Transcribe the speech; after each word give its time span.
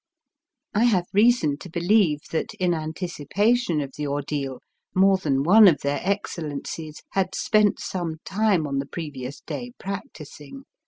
I 0.73 0.85
have 0.85 1.05
reason 1.13 1.59
to 1.59 1.69
believe 1.69 2.21
that 2.31 2.55
in 2.55 2.71
antici 2.71 3.27
pation 3.27 3.83
of 3.83 3.91
the 3.95 4.07
ordeal 4.07 4.59
more 4.95 5.17
than 5.19 5.43
one 5.43 5.67
of 5.67 5.81
their 5.81 5.99
Excellencies 6.01 7.03
had 7.11 7.35
spent 7.35 7.79
some 7.79 8.15
time 8.25 8.65
on 8.65 8.79
the 8.79 8.87
pre 8.87 9.11
vious 9.11 9.45
day 9.45 9.73
practising. 9.77 10.63